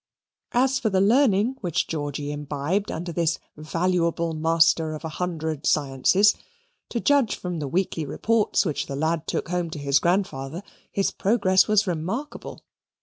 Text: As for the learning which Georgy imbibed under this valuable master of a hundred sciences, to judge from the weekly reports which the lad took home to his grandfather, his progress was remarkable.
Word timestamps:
As 0.53 0.79
for 0.79 0.89
the 0.89 0.99
learning 0.99 1.57
which 1.61 1.85
Georgy 1.87 2.31
imbibed 2.31 2.91
under 2.91 3.11
this 3.11 3.37
valuable 3.55 4.33
master 4.33 4.95
of 4.95 5.05
a 5.05 5.09
hundred 5.21 5.67
sciences, 5.67 6.33
to 6.89 6.99
judge 6.99 7.35
from 7.35 7.59
the 7.59 7.67
weekly 7.67 8.07
reports 8.07 8.65
which 8.65 8.87
the 8.87 8.95
lad 8.95 9.27
took 9.27 9.49
home 9.49 9.69
to 9.69 9.77
his 9.77 9.99
grandfather, 9.99 10.63
his 10.91 11.11
progress 11.11 11.67
was 11.67 11.85
remarkable. 11.85 12.63